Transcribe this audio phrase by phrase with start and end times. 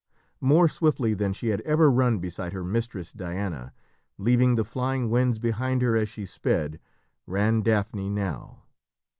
[0.39, 3.71] More swiftly than she had ever run beside her mistress Diana,
[4.17, 6.79] leaving the flying winds behind her as she sped,
[7.27, 8.63] ran Daphne now.